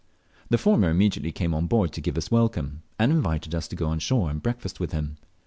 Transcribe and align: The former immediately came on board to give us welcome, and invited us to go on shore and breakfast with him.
The 0.49 0.57
former 0.57 0.89
immediately 0.89 1.31
came 1.31 1.53
on 1.53 1.67
board 1.67 1.91
to 1.93 2.01
give 2.01 2.17
us 2.17 2.31
welcome, 2.31 2.81
and 2.97 3.11
invited 3.11 3.53
us 3.53 3.67
to 3.67 3.75
go 3.75 3.85
on 3.85 3.99
shore 3.99 4.31
and 4.31 4.41
breakfast 4.41 4.79
with 4.79 4.93
him. 4.93 5.17